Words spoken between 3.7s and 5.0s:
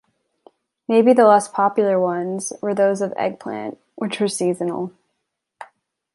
which were seasonal.